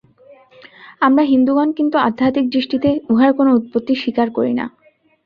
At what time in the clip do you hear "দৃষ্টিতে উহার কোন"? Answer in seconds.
2.49-3.47